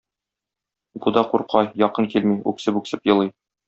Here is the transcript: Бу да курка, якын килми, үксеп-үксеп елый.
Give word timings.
Бу 1.03 1.13
да 1.19 1.23
курка, 1.35 1.63
якын 1.91 2.11
килми, 2.17 2.43
үксеп-үксеп 2.55 3.11
елый. 3.17 3.37